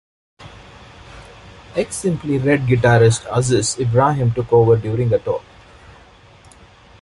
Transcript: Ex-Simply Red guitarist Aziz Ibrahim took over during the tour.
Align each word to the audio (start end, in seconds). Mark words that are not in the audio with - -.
Ex-Simply 1.75 2.39
Red 2.39 2.61
guitarist 2.61 3.27
Aziz 3.31 3.77
Ibrahim 3.77 4.31
took 4.31 4.51
over 4.51 4.75
during 4.75 5.09
the 5.09 5.19
tour. 5.19 5.43